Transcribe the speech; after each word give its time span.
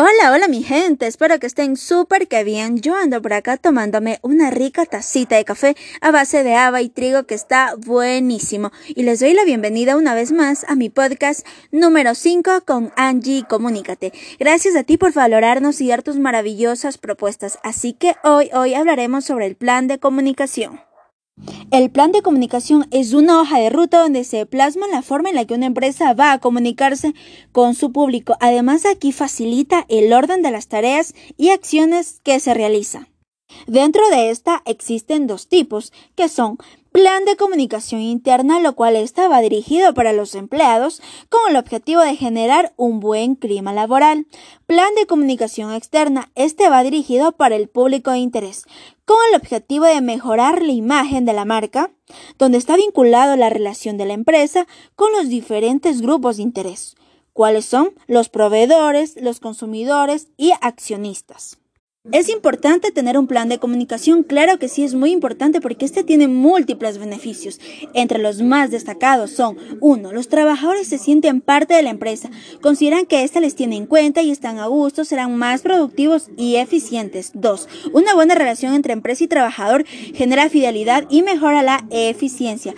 Hola, 0.00 0.30
hola 0.30 0.46
mi 0.46 0.62
gente, 0.62 1.08
espero 1.08 1.40
que 1.40 1.48
estén 1.48 1.76
súper 1.76 2.28
que 2.28 2.44
bien. 2.44 2.78
Yo 2.80 2.94
ando 2.94 3.20
por 3.20 3.32
acá 3.32 3.56
tomándome 3.56 4.20
una 4.22 4.48
rica 4.48 4.86
tacita 4.86 5.34
de 5.34 5.44
café 5.44 5.74
a 6.00 6.12
base 6.12 6.44
de 6.44 6.54
haba 6.54 6.80
y 6.82 6.88
trigo 6.88 7.24
que 7.24 7.34
está 7.34 7.74
buenísimo. 7.76 8.70
Y 8.86 9.02
les 9.02 9.18
doy 9.18 9.34
la 9.34 9.44
bienvenida 9.44 9.96
una 9.96 10.14
vez 10.14 10.30
más 10.30 10.64
a 10.68 10.76
mi 10.76 10.88
podcast 10.88 11.44
número 11.72 12.14
5 12.14 12.60
con 12.64 12.92
Angie 12.94 13.42
Comunícate. 13.48 14.12
Gracias 14.38 14.76
a 14.76 14.84
ti 14.84 14.98
por 14.98 15.12
valorarnos 15.12 15.80
y 15.80 15.88
dar 15.88 16.04
tus 16.04 16.16
maravillosas 16.20 16.96
propuestas. 16.96 17.58
Así 17.64 17.92
que 17.92 18.14
hoy, 18.22 18.50
hoy 18.54 18.74
hablaremos 18.74 19.24
sobre 19.24 19.46
el 19.46 19.56
plan 19.56 19.88
de 19.88 19.98
comunicación. 19.98 20.87
El 21.70 21.90
plan 21.90 22.12
de 22.12 22.22
comunicación 22.22 22.86
es 22.90 23.12
una 23.12 23.40
hoja 23.40 23.58
de 23.58 23.70
ruta 23.70 24.00
donde 24.00 24.24
se 24.24 24.46
plasma 24.46 24.86
la 24.88 25.02
forma 25.02 25.28
en 25.28 25.34
la 25.34 25.44
que 25.44 25.54
una 25.54 25.66
empresa 25.66 26.14
va 26.14 26.32
a 26.32 26.38
comunicarse 26.38 27.14
con 27.52 27.74
su 27.74 27.92
público. 27.92 28.36
Además, 28.40 28.86
aquí 28.86 29.12
facilita 29.12 29.84
el 29.88 30.12
orden 30.12 30.42
de 30.42 30.50
las 30.50 30.68
tareas 30.68 31.14
y 31.36 31.50
acciones 31.50 32.20
que 32.22 32.40
se 32.40 32.54
realizan. 32.54 33.08
Dentro 33.66 34.08
de 34.08 34.30
esta 34.30 34.62
existen 34.64 35.26
dos 35.26 35.46
tipos, 35.46 35.92
que 36.14 36.28
son 36.28 36.58
plan 36.90 37.24
de 37.26 37.36
comunicación 37.36 38.00
interna, 38.00 38.60
lo 38.60 38.74
cual 38.74 38.96
estaba 38.96 39.40
dirigido 39.40 39.92
para 39.94 40.12
los 40.12 40.34
empleados 40.34 41.02
con 41.28 41.40
el 41.50 41.56
objetivo 41.56 42.00
de 42.00 42.16
generar 42.16 42.72
un 42.76 42.98
buen 42.98 43.34
clima 43.34 43.72
laboral. 43.72 44.26
Plan 44.66 44.94
de 44.96 45.06
comunicación 45.06 45.72
externa, 45.72 46.30
este 46.34 46.68
va 46.70 46.82
dirigido 46.82 47.32
para 47.32 47.56
el 47.56 47.68
público 47.68 48.10
de 48.10 48.18
interés, 48.18 48.64
con 49.04 49.18
el 49.30 49.36
objetivo 49.36 49.84
de 49.84 50.00
mejorar 50.00 50.62
la 50.62 50.72
imagen 50.72 51.24
de 51.24 51.34
la 51.34 51.44
marca, 51.44 51.90
donde 52.38 52.58
está 52.58 52.76
vinculado 52.76 53.36
la 53.36 53.50
relación 53.50 53.98
de 53.98 54.06
la 54.06 54.14
empresa 54.14 54.66
con 54.96 55.12
los 55.12 55.28
diferentes 55.28 56.00
grupos 56.00 56.38
de 56.38 56.42
interés, 56.44 56.96
cuáles 57.32 57.66
son 57.66 57.92
los 58.06 58.28
proveedores, 58.28 59.14
los 59.20 59.40
consumidores 59.40 60.28
y 60.36 60.52
accionistas. 60.62 61.58
Es 62.10 62.30
importante 62.30 62.90
tener 62.90 63.18
un 63.18 63.26
plan 63.26 63.50
de 63.50 63.58
comunicación, 63.58 64.22
claro 64.22 64.58
que 64.58 64.68
sí 64.68 64.82
es 64.82 64.94
muy 64.94 65.10
importante 65.10 65.60
porque 65.60 65.84
este 65.84 66.04
tiene 66.04 66.26
múltiples 66.26 66.96
beneficios. 66.96 67.60
Entre 67.92 68.18
los 68.18 68.40
más 68.40 68.70
destacados 68.70 69.30
son 69.32 69.58
1. 69.80 70.12
Los 70.12 70.28
trabajadores 70.28 70.88
se 70.88 70.96
sienten 70.96 71.42
parte 71.42 71.74
de 71.74 71.82
la 71.82 71.90
empresa, 71.90 72.30
consideran 72.62 73.04
que 73.04 73.24
ésta 73.24 73.40
les 73.40 73.54
tiene 73.54 73.76
en 73.76 73.84
cuenta 73.84 74.22
y 74.22 74.30
están 74.30 74.58
a 74.58 74.68
gusto, 74.68 75.04
serán 75.04 75.36
más 75.36 75.60
productivos 75.60 76.30
y 76.38 76.56
eficientes. 76.56 77.32
2. 77.34 77.68
Una 77.92 78.14
buena 78.14 78.34
relación 78.34 78.72
entre 78.72 78.94
empresa 78.94 79.24
y 79.24 79.28
trabajador 79.28 79.84
genera 80.14 80.48
fidelidad 80.48 81.04
y 81.10 81.20
mejora 81.20 81.62
la 81.62 81.84
eficiencia. 81.90 82.74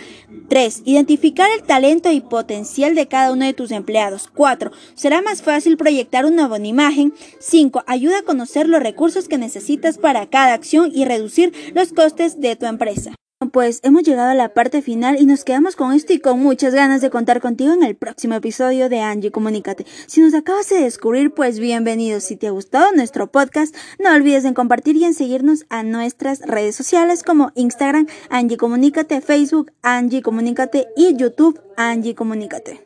3. 0.49 0.81
Identificar 0.83 1.47
el 1.55 1.63
talento 1.63 2.11
y 2.11 2.19
potencial 2.19 2.95
de 2.95 3.07
cada 3.07 3.31
uno 3.31 3.45
de 3.45 3.53
tus 3.53 3.71
empleados. 3.71 4.29
4. 4.35 4.71
Será 4.95 5.21
más 5.21 5.41
fácil 5.41 5.77
proyectar 5.77 6.25
una 6.25 6.49
buena 6.49 6.67
imagen. 6.67 7.13
5. 7.39 7.85
Ayuda 7.87 8.19
a 8.19 8.23
conocer 8.23 8.67
los 8.67 8.81
que 9.27 9.37
necesitas 9.37 9.97
para 9.97 10.27
cada 10.29 10.53
acción 10.53 10.91
y 10.93 11.05
reducir 11.05 11.53
los 11.73 11.93
costes 11.93 12.39
de 12.39 12.55
tu 12.55 12.65
empresa. 12.65 13.13
Pues 13.51 13.79
hemos 13.81 14.03
llegado 14.03 14.29
a 14.29 14.35
la 14.35 14.53
parte 14.53 14.83
final 14.83 15.19
y 15.19 15.25
nos 15.25 15.43
quedamos 15.43 15.75
con 15.75 15.93
esto 15.93 16.13
y 16.13 16.19
con 16.19 16.39
muchas 16.39 16.75
ganas 16.75 17.01
de 17.01 17.09
contar 17.09 17.41
contigo 17.41 17.73
en 17.73 17.81
el 17.83 17.95
próximo 17.95 18.35
episodio 18.35 18.87
de 18.87 18.99
Angie 18.99 19.31
Comunícate. 19.31 19.85
Si 20.05 20.21
nos 20.21 20.35
acabas 20.35 20.69
de 20.69 20.83
descubrir, 20.83 21.33
pues 21.33 21.59
bienvenido. 21.59 22.19
Si 22.19 22.35
te 22.35 22.47
ha 22.47 22.51
gustado 22.51 22.91
nuestro 22.93 23.31
podcast, 23.31 23.75
no 23.97 24.13
olvides 24.13 24.45
en 24.45 24.53
compartir 24.53 24.95
y 24.95 25.05
en 25.05 25.15
seguirnos 25.15 25.65
a 25.69 25.81
nuestras 25.81 26.41
redes 26.41 26.75
sociales 26.75 27.23
como 27.23 27.51
Instagram 27.55 28.05
Angie 28.29 28.57
Comunícate, 28.57 29.21
Facebook 29.21 29.71
Angie 29.81 30.21
Comunícate 30.21 30.87
y 30.95 31.15
YouTube 31.15 31.59
Angie 31.77 32.13
Comunícate. 32.13 32.85